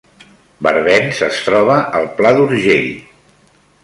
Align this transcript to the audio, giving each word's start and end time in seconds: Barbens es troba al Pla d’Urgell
Barbens 0.67 1.19
es 1.27 1.41
troba 1.49 1.75
al 1.99 2.07
Pla 2.21 2.31
d’Urgell 2.39 2.89